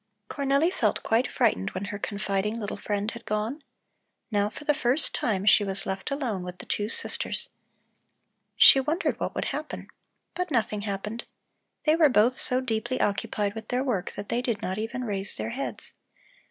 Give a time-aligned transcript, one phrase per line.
[0.31, 3.63] Cornelli felt quite frightened when her confiding little friend had gone.
[4.31, 7.49] Now for the first time she was left alone with the two sisters.
[8.57, 9.89] She wondered what would happen.
[10.33, 11.25] But nothing happened.
[11.83, 15.35] They were both so deeply occupied with their work that they did not even raise
[15.37, 15.93] their heads.